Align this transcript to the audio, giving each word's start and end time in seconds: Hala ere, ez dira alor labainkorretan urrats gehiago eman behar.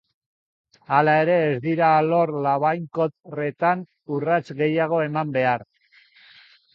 Hala 0.95 1.11
ere, 1.25 1.33
ez 1.49 1.57
dira 1.65 1.89
alor 1.97 2.33
labainkorretan 2.45 3.83
urrats 4.15 4.57
gehiago 4.63 5.03
eman 5.09 5.35
behar. 5.37 5.67